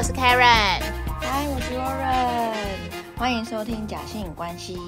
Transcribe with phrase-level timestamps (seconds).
[0.00, 0.80] 我是 Karen。
[1.20, 4.78] 嗨，我是 Lauren，欢迎收听假性关系。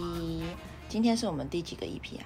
[0.89, 2.25] 今天是我们第几个 EP 啊？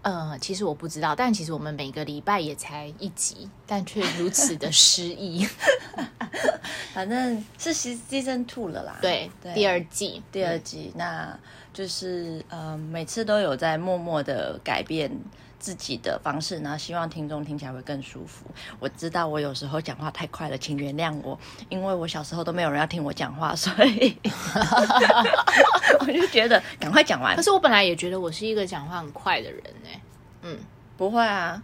[0.00, 5.46] 呃，其实我不知道，但其实我们每个礼拜也才一集，但却如此的失意。
[6.94, 8.96] 反正是 season two 了啦。
[9.02, 11.38] 对，第二季，第二季，那
[11.74, 15.14] 就是呃，每次都有在默默的改变
[15.64, 18.44] 自己的方式，然后希望听众听起来会更舒服。
[18.78, 21.38] 我知道我有时候讲话太快了，请原谅我，
[21.70, 24.14] 因为我小时候都没有人要听我讲话， 所以
[26.00, 27.40] 我就觉得赶快讲完可。
[27.40, 29.88] 是我本来也觉得我是一个讲话很快的人呢、
[30.42, 30.58] 嗯，
[30.98, 31.62] 不会啊，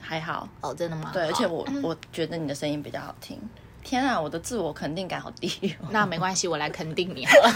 [0.00, 0.48] 还好。
[0.60, 1.12] 哦，真的吗？
[1.12, 3.38] 对，而且好我我觉得你的声音比较好听。
[3.84, 5.48] 天啊，我的自我肯定感好低
[5.80, 5.86] 哦。
[5.92, 7.52] 那没关系，我来肯定你好了。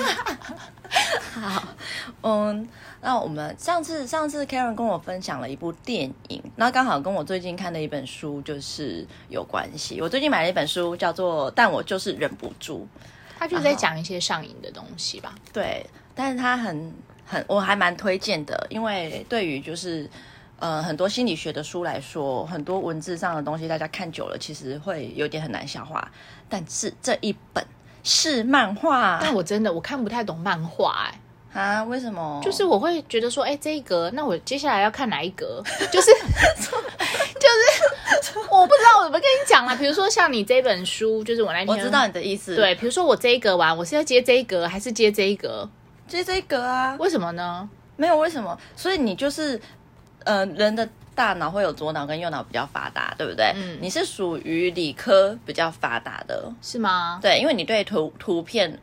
[1.33, 1.62] 好，
[2.23, 2.69] 嗯，
[3.01, 10.01] 那我们上次上次 Karen 跟我分享了一部电影，那刚好跟我最近看的一本书就是有关系。
[10.01, 12.87] 我最近买了一本书，叫做《但我就是忍不住》。
[13.38, 15.35] 他就是在讲一些上瘾的东西吧？
[15.52, 16.93] 对，但是它很
[17.24, 20.10] 很，我还蛮推荐的，因为对于就是
[20.59, 26.10] 呃很多心理学的书来说，很多文字上的东西大家看久了，其实会有点很难消化。
[26.51, 27.65] 但是这一本
[28.02, 31.21] 是漫画但我真的我看不太懂漫画哎、
[31.52, 31.82] 啊？
[31.84, 32.40] 为什么？
[32.45, 35.62] 就是我会觉得说，哎、这一格，那我接下来要看哪一格？
[35.90, 39.74] 就 是就是， 我不知道我怎么跟你讲啦。
[39.74, 45.68] 比如说像你这本书，就是我那天我知道你的意思。，对，比如说我这一格完，我是要接这一格还是接这一格？
[46.07, 47.68] 接这一格啊，为什么呢？
[47.96, 49.60] 没有为什么，所以你就是
[50.24, 50.88] 呃人的。
[51.12, 53.52] 大脑会有左脑跟右脑比较发达，对不对？
[53.54, 57.18] 嗯你是属于理科比较发达的，是吗？
[57.20, 58.79] 对，因为你对图图片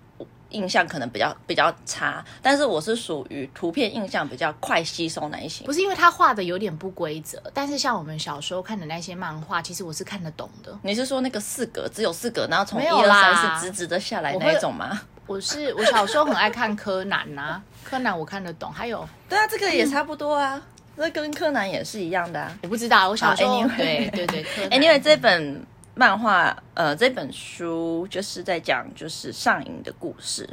[0.49, 5.73] 印象可能比较比较差，但是我是属于图片印象比较快吸收那一型不。
[5.73, 10.77] 是因为他画的有点不规则，但是像我们小时候看的那些漫画，其实我是看得懂的。
[10.81, 15.01] 你是说那个四格只有四格，然后从一二三四直直的下来那一种吗？
[15.27, 20.61] 我是我小时候很爱看柯南呐、柯南我看得懂，还有对啊，这个也差不多啊，
[20.95, 22.57] 那跟柯南也是一样的啊。
[22.63, 25.61] 我不知道，我小时候、对对对，哎，因为 这本
[25.97, 30.47] 漫画，呃，这本书就是在讲就是上瘾的故事。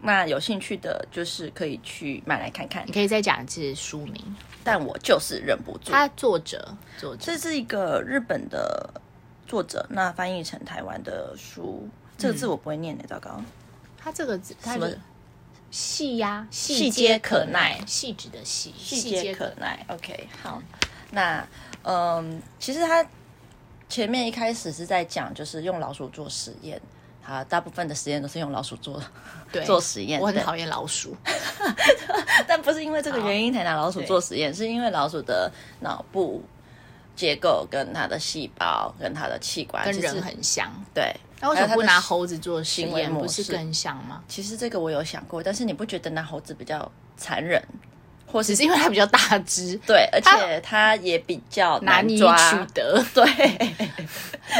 [0.00, 2.92] 那有兴趣的，就是可以去买来看看你。
[2.92, 5.90] 可以再讲一次书名，但我就是忍不住。
[5.90, 8.88] 它作者作者这是一个日本的
[9.46, 11.88] 作者，那翻译成台湾的书，
[12.18, 13.40] 这个字我不会念的，糟糕。
[13.96, 14.98] 他这个字，他的
[15.70, 19.86] 细呀，细细皆可耐耐，细致的细，细皆可耐。
[19.88, 20.62] OK，好，
[21.12, 21.42] 那
[21.82, 23.02] 嗯，其实他
[23.94, 26.80] 前面一开始是在讲，就是用老鼠做实验。
[27.24, 29.00] 啊，大部分的实验都是用老鼠做
[29.52, 30.20] 对 做实验。
[30.20, 31.16] 我很讨厌老鼠。
[32.48, 36.42] 但不是因为这个原因才拿老鼠做实验，是因为老鼠的脑部
[37.14, 41.14] 结构跟它的细胞跟它的器官跟其实人很像，对。
[41.40, 43.14] 那为什么不拿猴子做实验？
[43.14, 44.24] 不是更像吗？
[44.26, 47.62] 其实这个我有想过，但是你不觉得拿猴子比较残忍，
[48.34, 53.00] 或是只是因为它比较大只， 对，而且它也比较难以抓取得。
[53.14, 53.24] 对，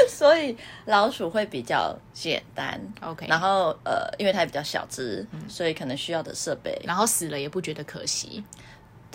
[0.09, 2.81] 所以老鼠会比较简单。
[3.01, 8.45] OK，然后呃，因为它比较小只，所以可能需要的设备然后死了也不觉得可惜。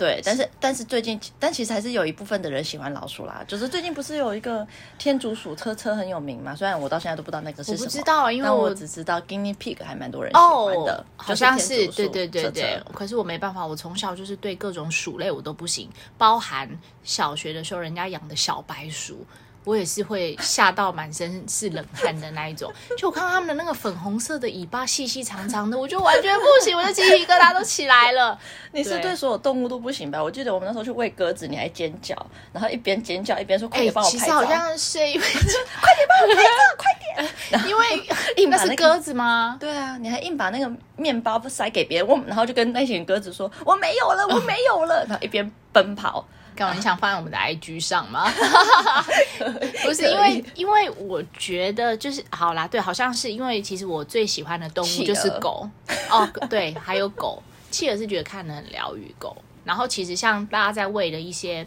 [0.00, 3.44] 对，但是但是最近，但其实还是有一部分的人喜欢老鼠啦。
[3.46, 4.66] 就是最近不是有一个
[4.98, 6.56] 天竺鼠车车很有名嘛？
[6.56, 12.82] 虽然我到现在都不知道那个是什么，不知道啊因为但我我只知道 guinea pig 还蛮多人喜欢的，哦，好像是对对对对。
[12.94, 16.66] 可是我没办法，我从小就是对各种鼠类我都不行，包含
[17.04, 19.26] 小学的时候人家养的小白鼠。
[19.70, 28.36] 我也是会吓到满身是冷汗的那一种，就我看到他们的那个粉红色的尾巴细细长长的，我就完全不行，我的鸡皮疙瘩都起来了。
[28.72, 30.20] 你是对对所有动物都不行吧？
[30.20, 32.16] 我记得我们那时候去喂鸽子，你还尖叫，
[32.52, 34.18] 然后一边尖叫一边说：“快哎、点帮我拍照。
[34.18, 39.56] 其实好像是因为 快点帮我拍照，快点，因为那是鸽子吗？
[39.60, 46.26] 对啊，你还硬把那个面包塞给别人，我然后就跟那群鸽子说：“我没有了，我没有了。”然后一边奔跑。
[46.60, 46.74] 干嘛？
[46.74, 48.30] 你想放在我们的 IG 上吗？
[49.82, 55.66] 不是因为，因为我觉得就是好啦，对，好像是因为其实我最喜欢的动物就是狗
[56.10, 57.42] 哦，对，还有狗。
[57.70, 59.34] 企鹅是觉得看的很疗愈狗，
[59.64, 61.66] 然后其实像大家在喂的一些，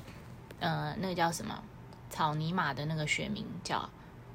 [0.60, 1.58] 呃，那个叫什么
[2.10, 3.90] 草泥马的那个学名叫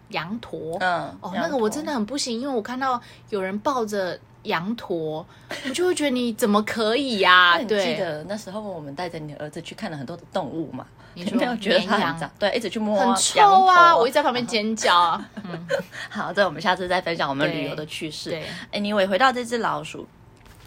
[0.08, 5.26] 羊驼，嗯，哦，那个我真的的很不行，因为我看到有人抱着羊驼，
[5.66, 10.86] 我就会觉得你怎么可以呀、 那你记，得那时候我们带着你的儿子去看了很多的动物嘛？
[11.14, 12.30] 你说 你没有觉得它绵羊很脏？
[12.38, 13.96] 对，一直去摸很臭啊！
[13.96, 15.28] 我一直在旁边尖叫啊。
[16.08, 18.30] 好，这我们下次再分享我们旅游的趣事。
[18.30, 20.06] 对，Anyway，回到这只老鼠，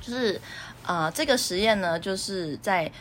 [0.01, 0.39] 就是
[0.85, 2.91] 呃，这个实验呢，就是在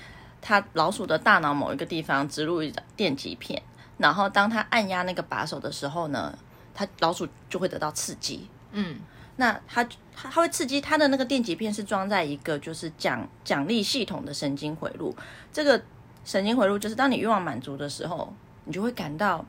[0.40, 3.60] 它老鼠的大脑某一个地方植入一张电极片，
[3.98, 6.38] 然后当它按压那个把手的时候呢，
[6.74, 9.00] 它老鼠就会得到刺激，嗯，
[9.40, 9.82] 那它
[10.14, 15.16] 它它会刺激它的那个电极片是装在一个就是奖奖励系统的神经回路，
[15.50, 15.82] 这个
[16.26, 18.30] 神经回路就是当你欲望满足的时候，
[18.66, 19.42] 你就会感到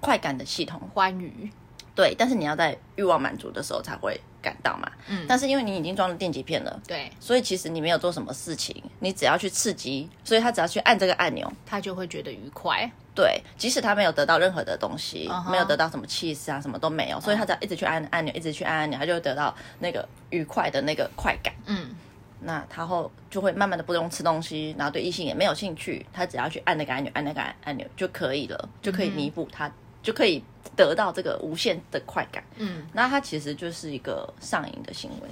[0.00, 0.78] 快感的系统。
[0.92, 1.50] 欢愉，
[1.94, 4.90] 对，但是你要在欲望满足的时候才会感到嘛。
[5.08, 12.90] 嗯，但是因为你已经装了电极片了，对，所以其实你没有做什么事情，你只要去刺激，所以他只要去按这个按钮，他就会觉得愉快。
[13.14, 21.52] 对，即使他没有得到任何的东西没有得到什么气势啊，什么都没有，所以他只要一直去按按钮，一直去按按钮，他就会得到那个愉快的那个快感。
[21.66, 21.96] 嗯，
[22.40, 29.68] 那他后就会慢慢的不用吃东西，然后对异性也没有兴趣，他只要去按那个按钮，按那个按按钮就可以了，就可以弥补他，
[30.08, 30.42] 就可以
[30.74, 32.42] 得到这个无限的快感。
[32.56, 35.28] 嗯，那它其实就是一个上瘾的行为。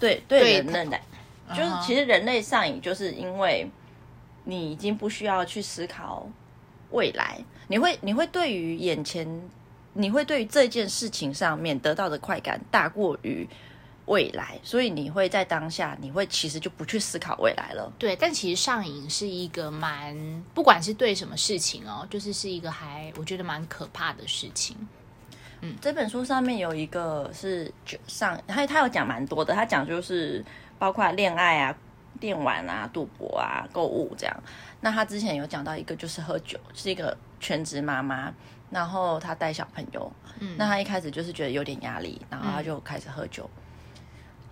[0.00, 1.02] 对对对人类来，
[1.54, 3.70] 就是其实人类上瘾，就是因为
[4.44, 6.26] 你已经不需要去思考
[6.90, 7.38] 未来，
[7.68, 9.28] 你会你会对于眼前，
[9.92, 13.46] 你会对于这件事情上面得到的快感大过于
[14.06, 17.92] 未来，所以你会在当下，你会其实就不去思考未来了。
[17.98, 20.16] 对，但其实上瘾是一个蛮，
[20.54, 24.76] 不管是对什么事情哦，就是是一个还我觉得蛮可怕的事情。
[25.62, 30.44] 嗯这本书上面有一个是就上，他他有讲蛮多的，他讲就是
[30.78, 31.74] 包括恋爱啊、
[32.20, 34.42] 电玩啊、赌博啊、购物这样。
[34.80, 38.32] 那他之前有讲到一个就是喝酒，是一个全职妈妈，
[38.70, 43.48] 然后她带小朋友，嗯，那她一开始就是觉得有点压力，然后她就开始喝酒，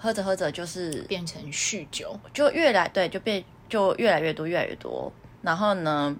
[0.04, 5.10] 喝着喝着就是变成酗酒，就越来对，就变就越来越多，越来越多。
[5.40, 6.14] 然后呢，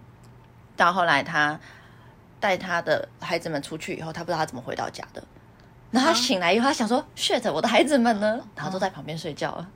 [0.75, 1.61] 到后来他
[2.41, 5.23] 带他的孩子们出去以后，他不知道他怎么回到家的。
[5.91, 9.69] 然后他醒来以后，他想说：“shit，我的孩子们呢？”然后都在旁边睡觉了。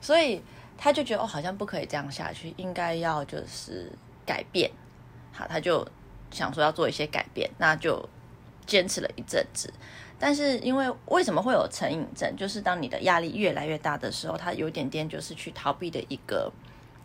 [0.00, 0.40] 所以
[0.78, 3.90] 他就觉得哦，好像不可以这样下去，应该要就是
[4.24, 4.70] 改变。
[5.32, 5.84] 好，他就
[6.30, 8.08] 想说要做一些改变，那就
[8.66, 9.74] 坚持了一阵子。
[10.18, 12.34] 但是因为为什么会有成瘾症？
[12.36, 16.50] 就是当你的压力越来越大的时候，它有点点就是去逃避的一个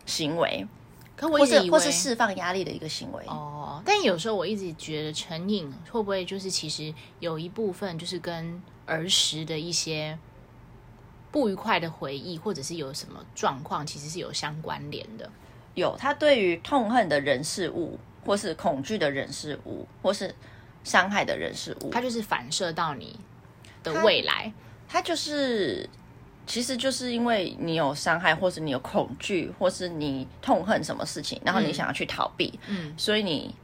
[0.06, 0.66] 行为，
[1.14, 3.22] 可我或一直以为是或是释放压力的一个行为。
[3.26, 10.18] 哦，但有时候我一直觉得成瘾会不会就是其实有一部分就是跟儿时的一些
[11.30, 15.30] 不愉快的回忆，或者是有什么状况，其实是有相关联的。
[15.74, 20.34] 有他对于痛恨的人事物，或是恐惧的人事物，或是
[20.84, 23.18] 伤害的人事物，它就是反射到你
[23.82, 24.52] 的未来。
[24.88, 25.88] 它就是，
[26.46, 33.54] 其实就是因为你有伤害，或是你有恐惧，或是你痛恨什么事情，然后你想要去逃避，嗯所以你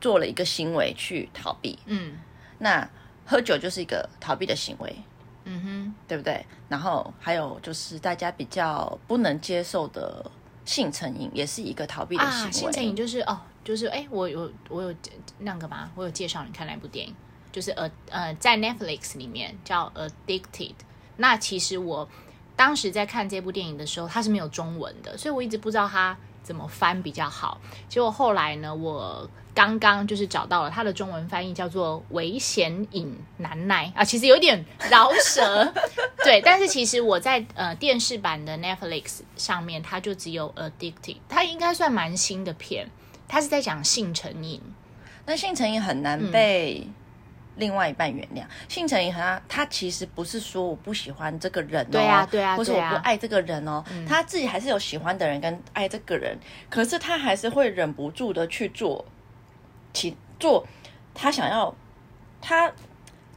[0.00, 1.78] 做了一个行为去逃避。
[1.86, 2.18] 嗯
[2.58, 2.88] 那
[3.26, 4.96] 喝酒就是一个逃避的行为，
[5.44, 6.44] 嗯哼，对不对？
[6.68, 10.30] 然后还有就是大家比较不能接受的
[10.64, 12.48] 性成瘾，也是一个逃避的行为。
[12.48, 14.94] 啊，性成瘾就是哦，就是哎，我有我有
[15.38, 17.14] 那个嘛，我有介绍你看那部电影，
[17.50, 20.74] 就是呃呃，在 Netflix 里面叫 Addicted。
[21.16, 22.08] 那其实我
[22.56, 27.60] 当时在看这部电影的时候，它是没有中文的，所以我一直不知道它怎么翻比较好。
[27.88, 35.72] 结果后来呢，我刚刚就是找到了它的中文翻译，叫做“危险瘾难耐”啊，其实有点饶舌，
[36.24, 36.40] 对。
[36.40, 42.88] 但是其实我在呃电视版的 Netflix 上面，它就只有 Addicted，它应该算蛮新的片，
[43.28, 44.60] 它是在讲性成瘾。
[45.26, 46.88] 那性成瘾很难被
[47.60, 48.42] 另外一半原谅。
[48.68, 56.36] 性成瘾他他其实不是说我不喜欢这个人哦，对啊对啊或者我不爱这个人哦，他自己还是有喜欢的人跟爱这个人，
[56.68, 59.04] 可是他还是会忍不住的去做，
[59.92, 60.66] 其做
[61.14, 61.72] 他想要
[62.40, 62.72] 他。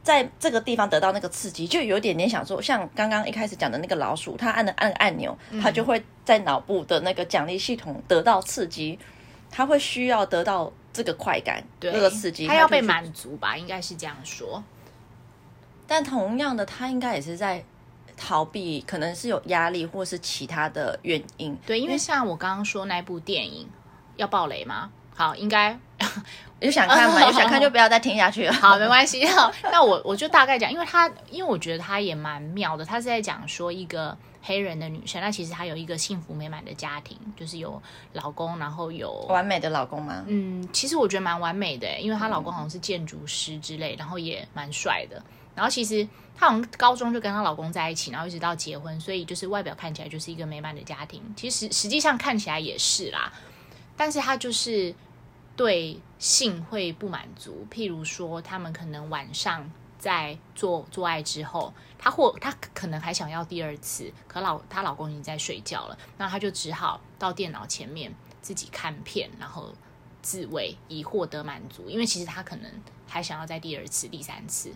[0.04, 8.98] 在这个地方得到那个刺激，就有点点想说，像刚刚一开始讲的那个老鼠，它按了按个按钮，它就会在脑部的那个奖励系统得到刺激，
[9.50, 14.62] 它会需要得到这个快感，对，这个刺激，他要被满足吧，应该是这样说。
[15.86, 17.62] 但同样的，他应该也是在
[18.16, 21.54] 逃避，可能是有压力或是其他的原因。
[21.66, 23.68] 对，因为像我刚刚说那部电影，
[24.16, 24.90] 要爆雷吗？
[25.14, 25.78] 好，应该
[26.60, 27.20] 有想看吗？
[27.26, 28.52] 有想看就不要再听下去了。
[28.52, 29.26] 好，没关系。
[29.26, 37.82] 好那我我就大概讲，因为他因为我觉得他也蛮妙的，他是在讲说一个黑人的女生，那其实她有一个幸福美满的家庭，就是有
[38.12, 40.22] 老公，然后有完美的老公吗？
[40.26, 45.22] 嗯，其实我觉得蛮完美的，因为她老公好像是建筑师之类，然后也蛮帅的。
[45.54, 51.22] 然后其实她好像高中就跟她老公在一起，然后一直到结婚，所以就是外表看起来就是一个美满的家庭。
[51.34, 53.32] 其实实际上看起来也是啦，
[53.96, 54.94] 但是她就是
[55.56, 59.70] 对性会不满足，譬如说他们可能晚上
[60.04, 69.72] 在做做爱之后，她或她可能还想要第二次，可老她老公已经在睡觉了，那她就只好到电脑前面自己看片，然后
[70.20, 72.70] 自慰以获得满足，因为其实她可能
[73.06, 74.70] 还想要在第二次、第三次。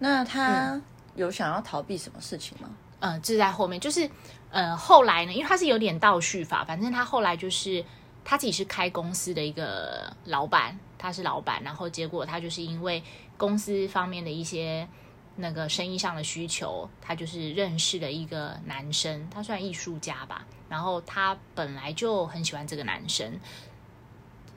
[0.00, 0.82] 那她
[1.14, 2.70] 有想要逃避什么事情吗？
[2.98, 4.10] 嗯，这在后面，就是
[4.50, 7.84] 呃后来呢，因为她是有点倒叙法，反正她后来就是
[8.24, 13.02] 她自己是开公司的一个老板，他是老板，然后结果他就是因为
[13.42, 14.86] 公司方面的一些
[15.34, 23.40] 那个生意上的需求，他就是认识了一个男生，他算艺术家吧，然后他本来就很喜欢这个男生。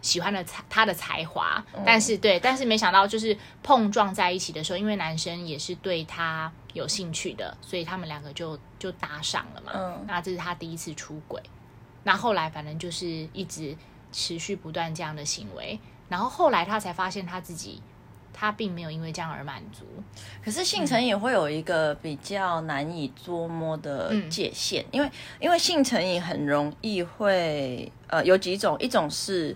[0.04, 9.72] 喜欢的才他的才华，但是对，但是没想到就是碰撞在一起的时候，因为男生也是对他有兴趣的，所以他们两个就就搭上了嘛。
[9.74, 11.42] 嗯那这是他第一次出轨，
[12.04, 13.76] 那后来反正就是一直
[14.12, 17.82] 持续不断这样的行为，然后后来他才发现他自己
[18.38, 19.86] 他并没有因为这样而满足。
[20.44, 29.56] 可是性成瘾会有一个比较难以捉摸的界限，因为因为性成瘾很容易会呃有几种，一种是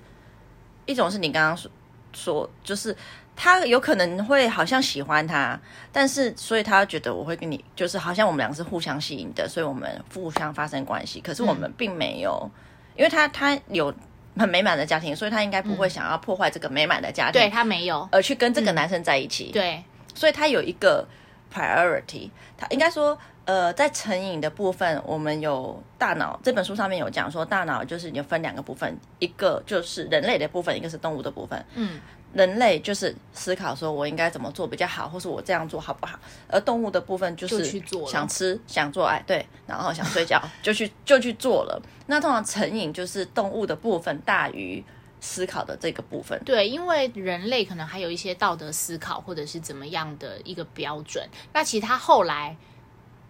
[0.85, 1.69] 一种是你刚刚说
[2.13, 2.95] 说就是。
[3.41, 5.57] 他有可能会好像喜欢他，
[5.93, 11.21] 但是所以他觉得我会跟你，就是好像我们两个是互相吸引的，所以我们互相发生关系。
[11.21, 12.51] 可是我们并没有，
[12.97, 13.95] 因为他他有
[14.39, 19.51] 很美满的家庭，所以他应该不会想要破坏这个美满的家庭，对他没有，而去跟这个男生在一起。
[19.51, 19.83] 对，
[20.15, 21.05] 所以他有一个
[21.53, 31.65] priority，他应该说，呃，在成瘾的部分，我们有大脑这本书上面有讲说，大脑就是有分两个部分，一个就是人类的部分，一个是动物的部分。
[31.75, 31.99] 嗯，
[32.33, 41.81] 人类就是思考说我应该怎么做比较好，或是我这样做好不好，而动物的部分就是想吃想做爱，对，然后想睡觉 就去就去做了。
[42.05, 44.83] 那通常成瘾就是动物的部分大于
[45.19, 46.39] 思考的这个部分。
[46.45, 51.27] 对，因为人类可能还有一些道德思考，或者是怎么样的一个标准。
[51.51, 52.55] 那其实他后来，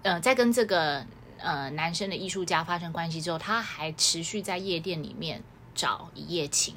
[0.04, 1.06] 呃，在跟这个
[1.38, 5.42] 呃男生的艺术家发生关系之后，他还持续在夜店里面
[5.74, 6.76] 找一夜情。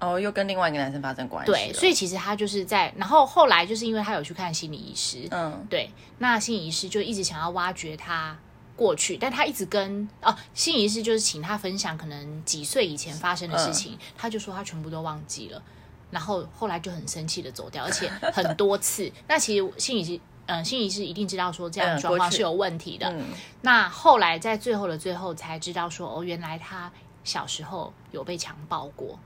[0.00, 1.52] 哦，又跟另外一个男生发生关系。
[1.52, 8.36] 对，所以其实他就是在，然后后来就是因为他有去看心理医师，嗯，对，那心理医师就一直想要挖掘他
[8.76, 15.62] 过去，但他一直跟哦，心理医师就是请他分享可能几岁以前发生的事情，他就说他全部都忘记了，
[16.10, 19.10] 然后后来就很生气的走掉，而且很多次。
[19.28, 23.08] 那其实心理师，嗯、心理师一定知道说这样的状况是有问题的。
[23.08, 23.24] 嗯
[23.62, 29.18] 那后来在最后的最后才知道说，哦，原来他小时候有被强暴过。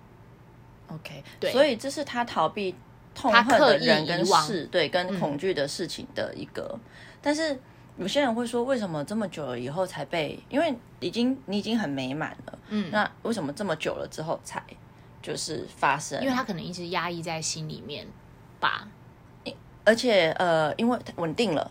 [0.88, 2.74] OK，对所以这是他逃避
[3.14, 6.78] 痛恨的人跟事，对，跟恐惧的事情的一个。
[7.20, 7.58] 但是
[7.96, 10.38] 有些人会说，为什么这么久了以后才被？
[10.48, 14.62] 因为已经你已经很美满了，嗯，那为什么这么久了之后才
[15.20, 16.20] 就是发生？
[16.22, 18.06] 因为他可能一直压抑在心里面
[18.60, 18.88] 吧。
[19.84, 21.70] 而且呃，因为稳定了。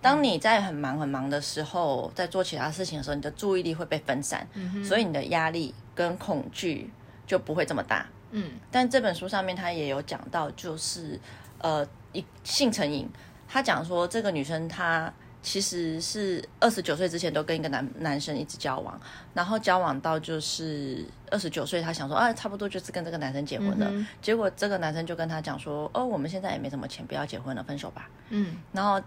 [0.00, 4.46] 当你在很忙很忙的时候，在做其他事情的时候，你的注意力会被分散，
[4.84, 6.90] 所以你的压力跟恐惧
[7.26, 8.06] 就不会这么大。
[8.36, 11.18] 嗯，但这本书上面他也有讲到，就是
[11.58, 13.08] 呃，一性成瘾，
[13.48, 18.98] 他讲说这个女生她其实是二十九岁之前都跟一个男男生一直交往，
[19.34, 23.86] 然后交往到就是二十九岁，她想说啊，差不多就是跟这个男生结婚了。
[23.90, 28.08] 嗯结果这个男生就跟她讲说，哦，我们现在也没什么钱，不要结婚了，分手吧。
[28.30, 29.00] 嗯，然后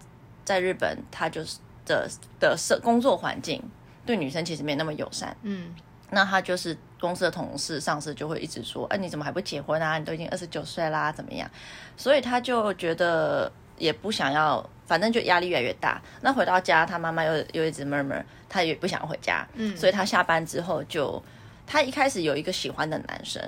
[0.44, 2.08] 在日本，他就是的
[2.38, 3.62] 的社工作环境
[4.06, 5.36] 对女生其实没那么友善。
[5.42, 5.74] 嗯，
[6.10, 9.98] 那他就是公司的同事、上司就会一直说：“哎、你怎么还不结婚啊？
[9.98, 11.50] 你都已经二十九岁啦，怎么样？”
[11.96, 16.00] 所以他就觉得也不想要，反正就压力越来越大。
[16.22, 19.46] 那回到家，他妈妈又又一直 murmur，他也不想回家。
[19.54, 21.22] 嗯所以他下班之后就，
[21.66, 23.42] 他一开始有一个喜欢的男生，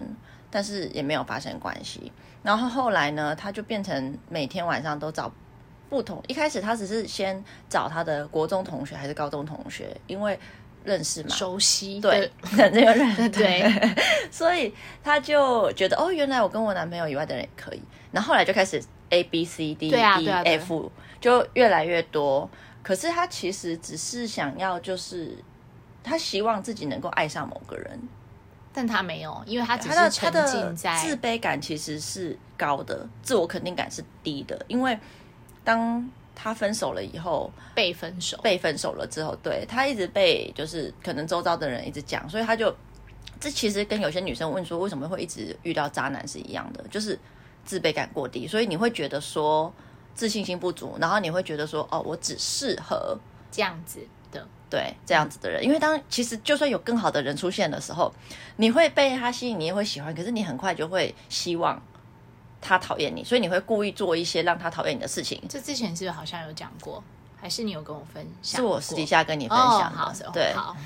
[0.51, 2.13] 但是也没有发生关系。
[2.43, 5.33] 然后后来呢，他就变成每天晚上都找
[5.89, 6.23] 不同。
[6.29, 10.39] 一开始他只是先找他的国中同学还是高中同学，因为
[10.91, 12.21] 认识嘛，熟悉对
[12.57, 13.63] 的，这个人对，
[14.29, 17.83] 所以他就觉得哦，原来我跟我男朋友以外的人也可以。
[18.11, 22.51] 然后后来就开始 A B C D E F 就越来越多。
[22.83, 25.37] 可是他其实只是想要，就是
[26.03, 28.01] 他希望自己能够爱上某个人。
[28.73, 34.61] 但他没有，因为他只是沉浸在自卑感其实是高的，自我肯定感是低的。
[34.67, 34.99] 因为
[35.63, 36.09] 当
[36.43, 38.39] 他分手了以后，被分手。
[38.43, 42.75] 被分手了之后，对他一直被就是可能周遭的人一直讲，所以他就
[43.39, 47.19] 这其实跟有些女生问说为什么会一直遇到渣男是一样的，就是
[47.65, 49.71] 自卑感过低，所以你会觉得说
[50.15, 53.19] 自信心不足，然后你会觉得说哦，我只适合
[53.51, 54.01] 这样子
[54.33, 58.11] 的，对这样子的人，因为当其实就算有更好的人出现的时候，
[58.57, 61.81] 你会被他吸引，你也会喜欢，可是你很快就会希望
[62.61, 65.43] 他讨厌你，所以你会故意做一些让他讨厌你的事情。
[65.49, 67.03] 这之前是不是好像有讲过？
[67.41, 68.63] 还是你有跟我分享是？
[68.63, 70.77] 我私底下跟你分哦，享的，哦对，好，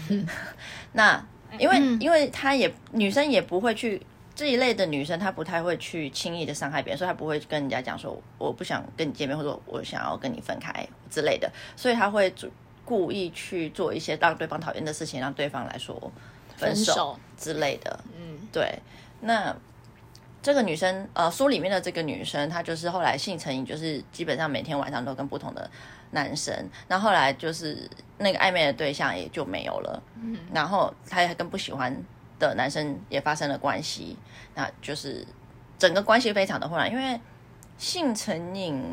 [0.92, 1.20] 那
[1.58, 4.00] 因为、嗯因为他也女生也不会去
[4.36, 12.48] 这一类的女生，她不太会去轻易的伤害别人，所以她不会跟人家讲说我不想跟你见面，或者我想要跟你分开之类的，所以她会主
[12.84, 16.12] 故意去做一些让对方讨厌的事情，让对方来说
[16.56, 17.98] 分手之类的。
[18.16, 18.78] 嗯，对，
[19.20, 19.54] 那
[20.44, 25.70] 这个女生，呃，书里面的这个女生，她就是后来性成瘾，就是基本上每天晚上都跟不同的
[26.10, 26.54] 男生，
[26.86, 31.96] 然后后来就是那个暧昧的对象也就没有了，嗯，然后她也跟不喜欢
[32.38, 34.18] 的男生也发生了关系，
[34.54, 35.26] 那就是
[35.78, 37.18] 整个关系非常的混乱，因为
[37.78, 38.84] 性成瘾。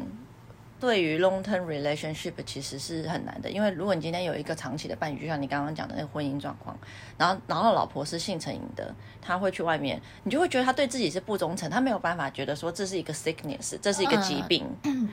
[0.82, 6.76] 对于 long term relationship 其实是很难的，因为如果你今天有一个长期的伴侣，就像你刚刚讲的那个婚姻状况，
[7.20, 14.66] 然后然后老婆是性成瘾的，他会去外面，你就会觉得他对自己是不忠诚，他没有办法觉得说这是一个 sickness，这是一个疾病，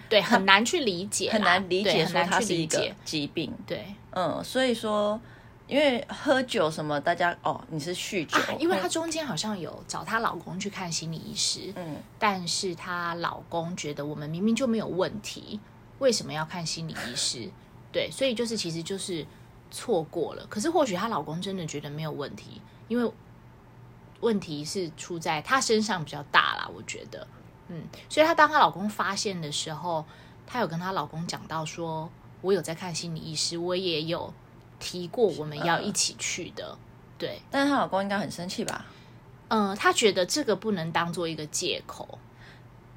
[0.09, 3.53] 对，很难去理解，很难理解说它是一个疾病。
[3.67, 3.85] 对。
[4.13, 5.21] 嗯，所以说，
[5.69, 15.61] 因为喝酒什么，大家哦，你是酗酒，啊，因为她中间好像有找她老公去看心理医师，嗯，但是她老公觉得我们明明就没有问题，
[15.99, 17.51] 为什么要看心理医师？
[17.93, 19.27] 对，所以就是其实就是
[19.71, 20.47] 错过了。
[20.49, 23.13] 可是或许她老公真的觉得没有问题，因为
[24.21, 27.27] 问题是出在她身上比较大啦，我觉得，
[27.69, 30.05] 嗯，所以她当她老公发现的时候，
[30.47, 32.11] 她有跟她老公讲到说，
[32.41, 34.33] 我有在看心理医师，我也有
[34.79, 36.77] 提过我们要一起去的，
[37.19, 38.85] 对，但是她老公应该很生气吧？
[39.49, 42.19] 嗯，她觉得这个不能当做一个借口，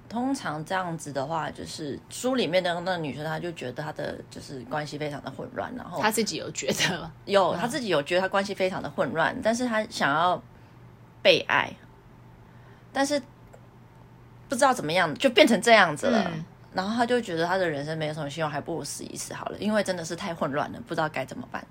[0.10, 10.42] 通常这样子的话，就是书里面的那个女生，她就觉得她的就是关系非常的混乱，然后她自己有觉得， 有她自己有觉得她关系非常的混乱，但是她想要
[11.22, 11.74] 被爱，
[12.94, 13.22] 但是
[14.50, 16.32] 不知道怎么样就变成这样子了。
[16.34, 21.66] 嗯然后他就觉得他的人生没有什么希望，还不如死一死好了，因为真的是太混乱了，不知道该怎么办。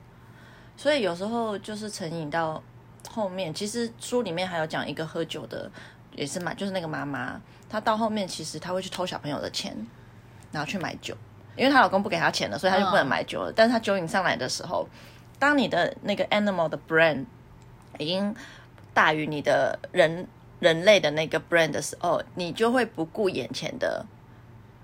[0.76, 2.62] 所以有时候就是成瘾到
[3.08, 5.70] 后面，其实书里面还有讲一个喝酒的，
[6.12, 9.74] 也是蛮就是那个妈妈，她到后面其实她会去偷小朋友的钱，
[10.52, 11.16] 然后去买酒，
[11.56, 13.52] 因为她老公不给她钱了，所以她就不能买酒了。
[13.54, 14.86] 但是她酒瘾上来的时候，
[15.38, 17.24] 当你的那个 animal 的 brand
[17.98, 18.34] 已经
[18.92, 20.26] 大于你的人
[20.60, 24.04] 人类的那个 brand 的时候，你就会不顾眼前的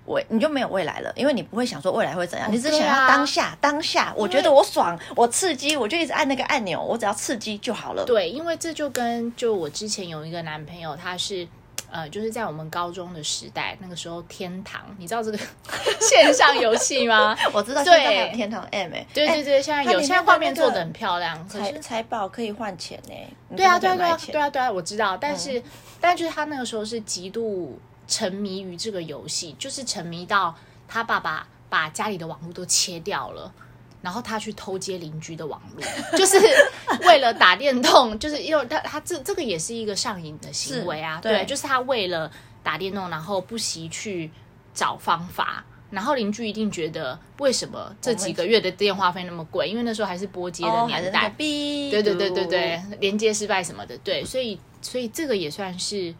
[0.07, 8.03] 未，你就没有未来了，因为你不会想说未来会怎样，你只想要当下，当下，我觉得我爽，我刺激，我就一直按那个按钮，我只要刺激就好了。
[8.05, 11.47] 对，因为这就跟就我之前有一个男朋友，他是。
[11.89, 15.37] 呃，就是在我们高中的时代，那个时候天堂，你知道这个
[16.01, 17.33] 线上游戏吗？
[17.53, 23.13] 我知道对现在还有天堂 M 哎、对对对，现在有，现在画面做的很漂亮，可财是财宝可以换钱呢、
[23.47, 24.05] 你对啊，对啊，对
[24.41, 25.63] 啊，对啊，我知道，但是，
[26.01, 30.55] 但就是他那个时候是极度沉迷于这个游戏，就是沉迷到
[30.87, 33.53] 他爸爸把家里的网络都切掉了。
[33.99, 35.83] 然后他去偷接邻居的网络，
[36.15, 36.39] 就是
[37.07, 42.31] 为了打电动，就是因为他他这这个也是一个上瘾的行为啊，是对对，就是他为了
[42.63, 44.31] 打电动，然后不惜去
[44.73, 49.67] 找方法，然后邻居一定觉得为什么这几个月的电话费那么贵？
[49.67, 51.33] 因为那时候还是拨接的年代，
[51.89, 56.13] 对对对对对，连接失败什么的，对，所以所以这个也算是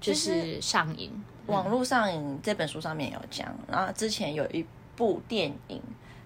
[0.00, 1.10] 就是上瘾，
[1.46, 4.64] 网络上瘾这本书上面有讲，然后之前有一
[4.96, 5.82] 部电影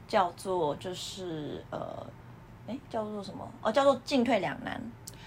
[0.07, 2.07] 叫做就是呃，
[2.67, 3.51] 哎叫做什么？
[3.63, 4.81] 哦，叫做《进退两难》。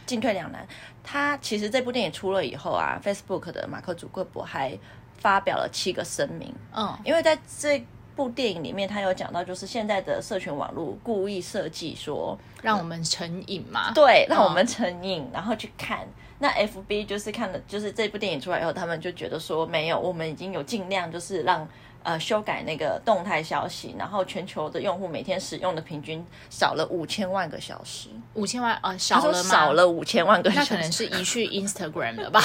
[0.05, 0.63] 进退两难，
[1.03, 4.77] 它其实这部电影出了以后啊，Facebook 的马克·祖克伯还
[5.17, 7.83] 发表了七个声明，嗯因为在这
[8.15, 16.07] 部电影里面，他有讲到，就是现在的社群网络故意设计说，让我们成瘾嘛，对，让我们成瘾，然后去看。
[16.39, 21.67] 那 FB 就是看了，就是这部电影出来以后，他们就觉得说，没有，我们已经有尽量就是让
[22.03, 29.49] 呃修改那个动态消息，然后全球的用户每天使用的平均少了五千万个小时，五千万呃他说少了吗？
[29.49, 32.41] 少了五千万个小时，那可能是移去 Instagram 了吧，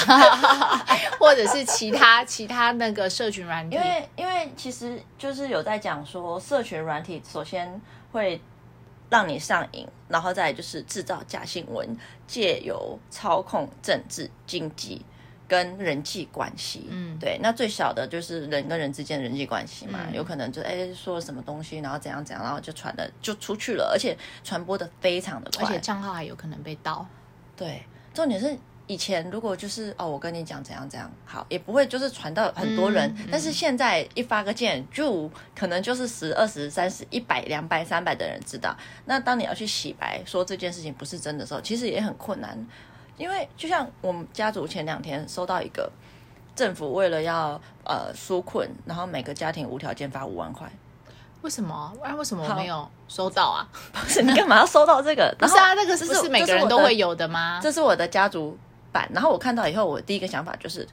[1.19, 7.79] 或者是其他其他那个社群软体因，为因为其实就是有在讲说，社群软体首先
[8.13, 8.41] 会
[9.11, 11.95] 让你上瘾，然后再就是制造假新闻，
[12.25, 15.05] 借由操控政治、经济
[15.49, 16.87] 跟人际关系。
[16.89, 27.05] 嗯对，那最小的就是人跟人之间的人际关系嘛，嗯有可能就哎说了什么东西，然后怎样怎样，然后就传的就出去了，而且传播的非常的快，而且账号还有可能被盗。
[27.57, 28.57] 对，重点是
[28.91, 38.75] 以前如果就是哦，我跟你讲怎样怎样好，也不会就是传到很多人，嗯但是现在一发个件，就可能就是十、二十、三十、一百、两百、三百的人知道。
[39.05, 42.67] 那当你要去洗白说这件事情不是真的时候，其实也很困难，
[43.15, 45.89] 因为就像我们家族前两天收到一个
[46.53, 50.69] 政府为了要呃纾困，然后每个家庭无条件发五万块，
[51.43, 51.93] 为什么？
[52.03, 53.65] 哎，为什么我没有收到啊？
[53.93, 55.33] 不是你干嘛要收到这个？
[55.39, 57.59] 不是啊，那个是不是每个人都会有的吗？
[57.63, 58.57] 这是我的家族
[58.91, 59.09] 办？
[59.13, 60.87] 然后我看到以后，我第一个想法就是，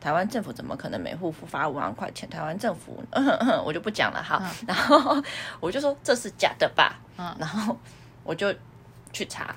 [0.00, 2.28] 台湾政府怎么可能每户发五万块钱？
[2.28, 3.02] 台湾政府，
[3.64, 4.42] 我就不讲了哈。
[4.66, 5.22] 然后
[5.60, 7.76] 我就说这是假的吧，嗯然后
[8.24, 8.52] 我就
[9.12, 9.54] 去查。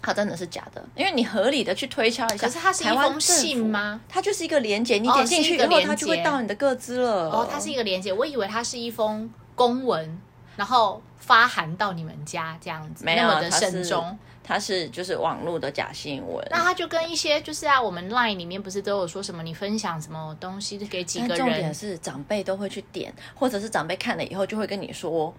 [0.00, 2.46] 它真的是假的，因为你合理的去推敲一下。
[2.46, 4.00] 可是它是一封信吗？
[4.08, 7.28] 它就是一个连接，你哦点进去以后，它就会到你的个资了。
[7.28, 10.18] 哦，它是一个连接，我以为它是一封公文，
[10.56, 14.16] 然后发函到你们家这样子，没有那么的慎重。
[14.48, 16.42] 它是就是网络的假新闻。
[16.50, 25.34] 那它就跟一些就是啊，我们 LINE 里面不是都有说什么，你分享什么东西给几个人重点人，是长辈都会去点，或者是长辈看了以后就会跟你说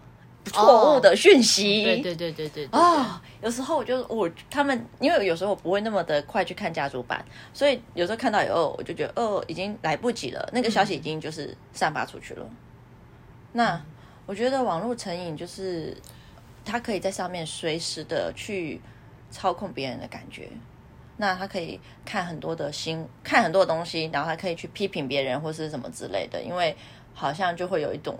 [0.45, 1.81] 错误的讯息。
[1.81, 12.47] 哦对对对对对对啊、有时候我就我他们，因为有时候我不会那么的快去看家族版，所以有时候看到以后，我就觉得哦，已经来不及了，那个消息已经就是散发出去了。
[13.53, 13.81] 那
[14.27, 15.97] 我觉得网络成瘾就是
[16.63, 18.79] 他可以在上面随时的去
[19.29, 20.49] 操控别人的感觉。
[21.17, 26.75] 那他可以看很多的新，看很多的东西，然后他可以去批评别人或是什么之类的，因为
[27.13, 28.17] 好像就会有一种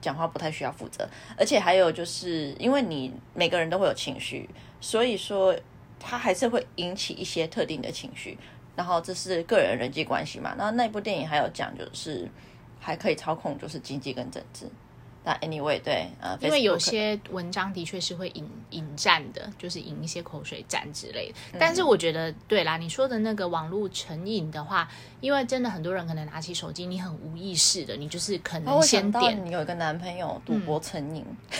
[0.00, 5.54] 讲话不太需要负责，而且还有就是因为你每个人都会有情绪，所以说
[6.00, 8.36] 他还是会引起一些特定的情绪，
[8.74, 10.54] 然后这是个人人际关系嘛。
[10.58, 12.28] 那那部电影还有讲就是
[12.80, 14.68] 还可以操控就是经济跟政治。
[15.24, 21.34] 那 anyway 对，呃，因为有些文章的确是会引引战的，就是引一些口水战之类的。
[21.52, 24.88] 嗯但是我觉得，对啦，你说的那个网络成瘾的话，
[25.20, 29.44] 因为真的很多人可能拿起手机，你很无意识的，你就是可哦能先点。
[29.44, 31.24] 你有一个男朋友赌博成瘾，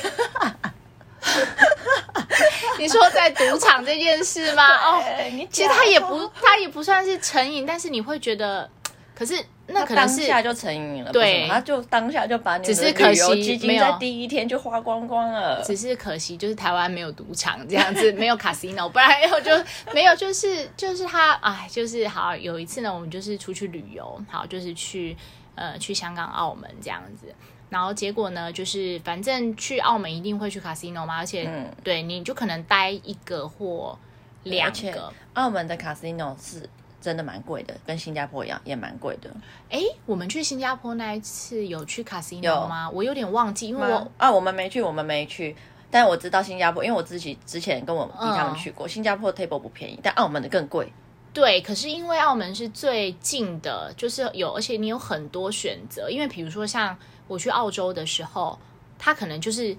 [2.78, 4.64] 你说在赌场这件事吗？
[4.96, 5.02] 哦，
[5.50, 8.70] 其实他也不，他也不算是成瘾，但是你会觉得，
[9.14, 15.62] 可是那可能当是下就成瘾了，对他就当下就把你只是的旅游可惜基金在第一天就花光光了。
[15.62, 19.50] 只是可惜，就是台湾没有赌场这样子，没有 casino，不然我就
[19.92, 25.16] 没有，就是就是他，哎，就是好有一次呢，我们就是出去旅游，好就是去
[25.54, 27.26] 呃去香港、澳门这样子。
[27.70, 33.98] 然后结果呢，就是反正去澳门一定会去 casino 嘛，而且、嗯对你就可能待一个或
[34.44, 35.12] 两个。
[35.34, 36.66] 澳门的 casino 是
[37.00, 39.30] 真的蛮贵的，跟新加坡一样，也蛮贵的。
[39.70, 42.90] 哎，我们去新加坡那一次有去 casino 有吗？
[42.90, 45.54] 我有点忘记，因为我啊，我们没去，我们没去。
[45.90, 50.92] 但我知道新加坡，因为我自己之前跟我弟他们嗯去过，新加坡 table 不便宜，但澳门的更贵。
[51.32, 56.10] 对，可是因为澳门是最近的，就是有，而且你有很多选择。
[56.10, 58.58] 因为比如说像我去澳洲的时候，
[58.98, 59.76] 它可能就是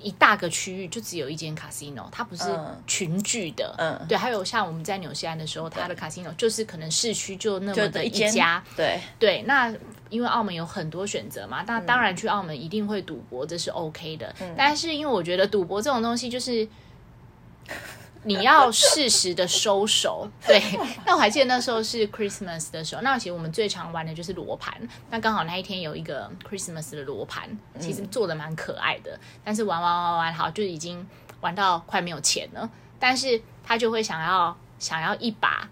[0.00, 3.74] 一大个区域就只有一间 casino，它不是嗯群聚的。
[3.78, 8.62] 嗯对，还有像我们在纽西兰的时候，它的 casino 就是可能市区就那么的一家。
[8.76, 9.74] 对，对，那
[10.10, 14.34] 因为澳门有很多选择嘛，嗯那当然去澳门一定会赌博，这是 OK 的。
[14.56, 16.66] 但是因为我觉得赌博这种东西就是。
[18.26, 20.60] 你要适时的收手， 对。
[21.06, 24.76] 那我还记得那时候是 Christmas 的时候，那其实我们最常玩的就是罗盘。
[25.10, 29.18] 那刚好那一天有一个 Christmas 的罗盘，其实做的蛮可爱的。
[29.44, 31.06] 但是玩玩玩玩，好就已经
[31.40, 32.68] 玩到快没有钱了。
[32.98, 35.68] 但是他就会想要想要一把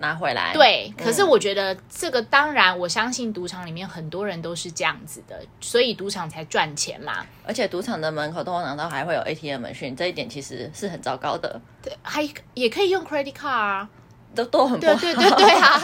[0.00, 0.52] 拿回来。
[0.52, 7.24] 对，可是我觉得这个当然，我相信赌场里面很多人都是这样子的，所以赌场才赚钱嘛。
[7.46, 13.88] 而且赌场的门口通常都还会有 ATM 门讯，这一点其实是很糟糕的，对，还也可以用 credit card 啊。
[14.34, 14.94] 都都很不好。
[14.94, 15.80] 对对对对啊，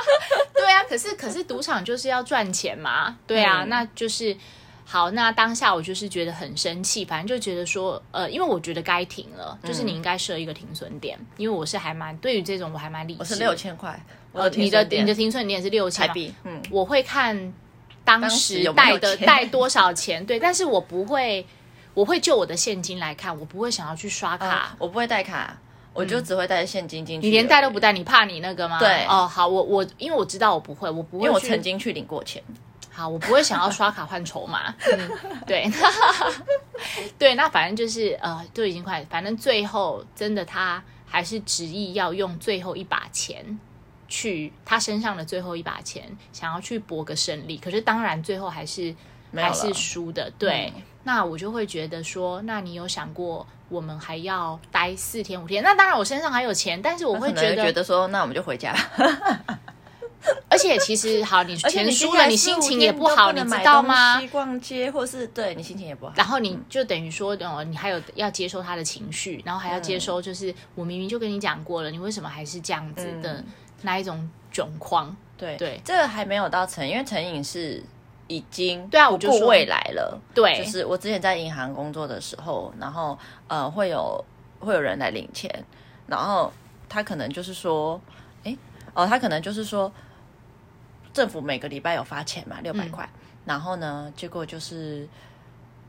[0.54, 0.82] 对啊。
[0.88, 4.36] 可是可是赌场就是要赚钱嘛，对啊，嗯那就是。
[4.92, 13.20] 好，那当下我就是觉得很生气，反正就觉得说，呃，因为我觉得该停了，就是你应该设一个停损点，因为我是还蛮对于这种我还蛮理智。
[13.20, 17.36] 我是六千块，我呃，你的停损点你的停损点是六千嘛台币，嗯，我会看
[18.04, 21.46] 当当时带的钱带多少钱，对，但是我不会，
[21.94, 24.48] 我会就我的现金来看，我不会想要去刷卡。
[24.48, 25.56] 啊，我不会带卡，
[25.92, 27.28] 我就只会带现金进去。
[27.28, 28.80] 你连带都不，带，你怕你那个吗？
[28.80, 32.42] 对哦，好，我我因为我知道我不会，我不会，因为我曾经去领过钱。
[32.90, 34.74] 好，我不会想要刷卡换筹码。
[34.92, 35.10] 嗯，
[35.46, 35.70] 对，
[37.18, 43.58] 对，那反正就是呃，都已经快，反正最后真的他还是执意要用最后一把钱
[44.08, 47.56] 去他身上的最后一把钱，想要去搏个胜利。
[47.56, 48.94] 可是当然最后还是
[49.34, 50.30] 还是输的。
[50.38, 55.62] 对，嗯那我就会觉得说，那你有想过我们还要待四天五天？
[55.62, 58.74] 那当然我身上还有钱，但是我会觉得，觉得说，那我们就回家。
[58.98, 59.58] 而
[60.60, 64.20] 且其实好，你钱输了，你心情也不好，你知道吗？
[64.30, 66.12] 逛街或是对你心情也不好。
[66.16, 73.46] 然后你就等于说，哦，你还有要接受他的情绪，然后还要接收，就是、我明明就跟你讲过了，你为什么还是这样子的、嗯
[73.82, 75.16] 那一种窘况？
[75.38, 77.82] 对对这个还没有到成，因为成瘾是
[78.26, 80.20] 已经对啊我就未来了。
[80.34, 83.18] 对，就是我之前在银行工作的时候，然后
[83.48, 84.22] 呃会有
[84.58, 85.64] 会有人来领钱，
[86.06, 86.52] 然后
[86.90, 87.98] 他可能就是说，
[88.44, 88.54] 哎，
[88.92, 89.90] 哦，他可能就是说，
[91.12, 93.08] 政府每个礼拜有发钱嘛，六百块，
[93.44, 95.08] 然后呢，结果就是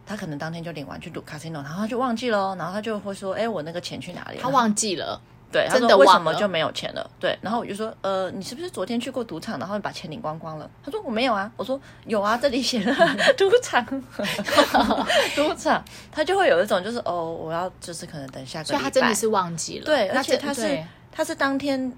[0.05, 4.41] 他可能当天就领完去赌 casino，然后他就忘记了，然后他就会说，哎，我那个钱去哪里了？
[4.41, 5.21] 他忘记了。
[5.51, 7.11] 对，他真的说为什么就没有钱了？
[7.19, 10.69] 对，然后我就说，呃，你是不是昨天去过赌场，然后你把钱领光光了？
[10.81, 12.95] 他说我没有啊，我说有啊，这里写了
[13.37, 13.85] 赌场，
[15.35, 19.85] 赌场，他就会有一种就是哦，我要就是可能等下个礼拜，所以他真的是忘记了。
[19.85, 20.81] 对，而且他是
[21.11, 21.91] 他是当天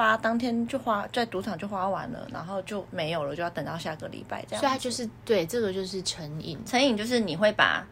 [0.00, 4.60] 发，当天就花在赌场就花完了，然后就没有了，就要等到下个礼拜这样。
[4.60, 6.58] 所以他就是对这个就是成瘾。
[6.64, 7.86] 成瘾，就是你会把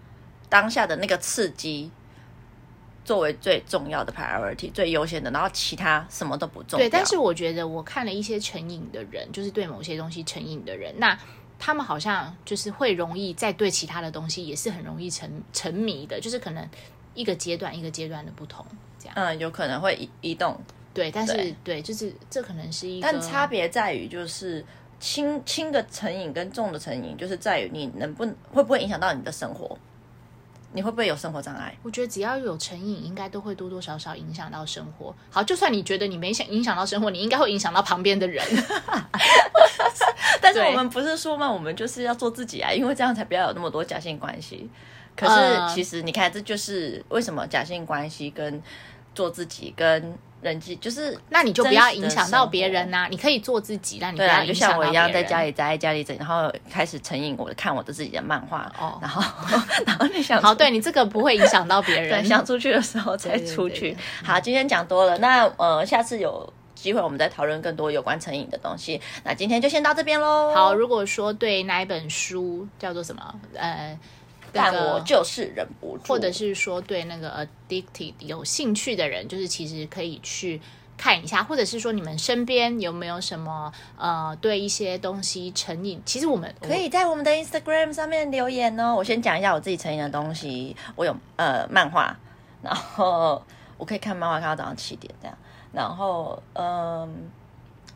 [0.48, 1.90] 当下的那个刺激。
[3.04, 6.84] 作为最重要的 priority 最优先的，然后其他什么都不重要。
[6.84, 11.18] 对，但是我觉得我看了一些成瘾的人，就是对某些东西成瘾的人，那
[11.58, 16.68] 他们好像就是会容易在对其他的东西也是很容易沉沉迷的，就是可能
[17.14, 18.62] 一个阶段一个阶段的不同
[18.98, 19.14] 这样。
[19.16, 20.60] 嗯，有可能会移移动，
[20.94, 24.64] 对，但是对对，就是这可能是一个，但差别在于就是
[24.98, 29.78] 轻轻的成瘾跟重的成瘾，就是在于你能不会不会影响到你的生活，
[30.72, 31.76] 你会不会有生活障碍？
[31.82, 35.14] 我觉得只要有成瘾，应该都会多多少少影响到生活。
[35.30, 38.44] 好，就算你觉得你没想影响到生活，你应该会影响到旁边的人。
[38.50, 44.68] 对 但是我们不是说嘛，我们就是要做自己啊，因为这样才不要有那么多假性关系。
[45.16, 48.62] 可嗯是其实你看，这就是为什么假性关系跟
[49.14, 59.22] 做自己跟人际就是，那你就不要影响到别人呐、你可以做自己，但你不对啊，就要影响到像我一样，在家里宅在家里整，然后开始成瘾，我看我的自己的漫画，哦然后
[59.86, 62.24] 然后你想好，对你这个不会影响到别对，人。
[62.24, 63.96] 想出去的时候才出去对对。
[64.24, 69.00] 好，今天讲多了，那呃，下次有机会我们再讨论更多有关成瘾的东西。
[69.24, 70.52] 那今天就先到这边喽。
[70.54, 73.98] 好，，如果说对哪一本书叫做什么，呃，那
[74.52, 80.60] 但我就是忍不住，或者是说对那个 addicted 有兴趣的人，就是其实可以去
[80.96, 86.02] 看一下，或者是说你们身边有没有什么呃对一些东西成瘾？
[86.04, 88.94] 其实我们可以在我们的 Instagram 上面留言哦。
[88.94, 92.16] 我先讲一下我自己成瘾的东西，我有呃漫画，
[92.62, 93.40] 然后
[93.76, 95.38] 我可以看漫画看到早上七点这样，
[95.72, 97.30] 然后嗯、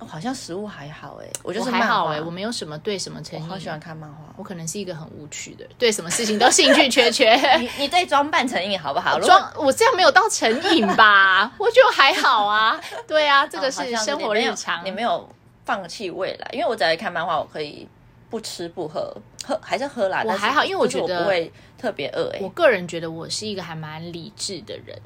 [0.03, 4.17] 哦好像食物还好哎，我就是还好哎、我没有什么对什么成瘾，我好喜欢看漫画。
[4.37, 7.35] 我可能是一个很无趣的人，对什么事情都兴趣缺缺。
[7.59, 9.19] 你你对装扮成瘾好不好？
[9.19, 11.53] 如果装我这样没有到成瘾吧？
[11.59, 12.81] 我就还好啊。
[13.07, 14.85] 对啊，这个是生活你没有日常。
[14.85, 15.29] 你没有
[15.65, 17.87] 放弃未来，因为我只要一看漫画，我可以
[18.29, 19.15] 不吃不喝，
[19.47, 20.23] 喝还是喝啦。
[20.27, 22.41] 我还好因为我觉得不会特别饿、欸。
[22.43, 24.99] 我个人觉得我是一个还蛮理智的人，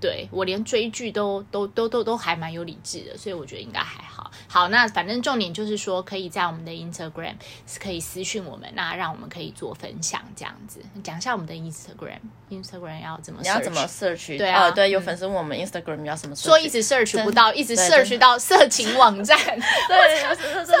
[0.00, 4.30] 对我连追剧都都都都都还蛮有理智的，所以我觉得应该还好。
[4.48, 7.34] 好，那反正重点就是说，可以在我们的 Instagram
[7.78, 10.80] 可以私讯我们，那让我们可以做分享这样子。
[11.04, 13.42] 讲一下我们的 Instagram，Instagram 要怎么 search？
[13.42, 14.38] 你要怎么 search？
[14.38, 16.34] 对啊哦对，有嗯粉丝问我们 Instagram 要什么？
[16.34, 19.38] 说一直 search 不到，一直对 search 到色情网站。
[19.38, 20.72] 对，真的是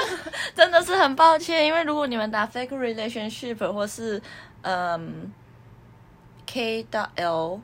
[0.54, 4.20] 真的是很抱歉，因为如果你们打 fake relationship 或是
[4.62, 5.30] 嗯
[6.46, 7.60] K dot L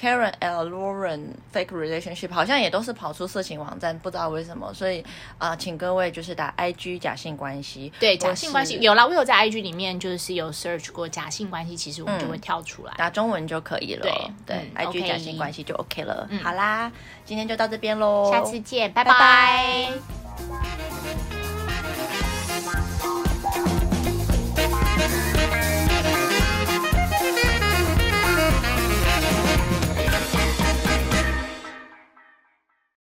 [0.00, 5.00] Karen L Lauren fake relationship 好像也都是跑出色情网站，不知道为什么，所以
[5.36, 12.94] 啊、呃请各位就是打 IG 假性关系，对假性关系有啦，我有在 IG 里面就是有 search 过假性关系，其实我们就会跳出来。
[12.96, 14.02] 打中文就可以了。
[14.02, 14.12] 对
[14.46, 16.28] 对嗯 i g 假性关系就 OK 了。
[16.42, 16.90] 好啦，
[17.26, 19.18] 今天就到这边喽，下次见，拜拜拜
[20.48, 21.39] 拜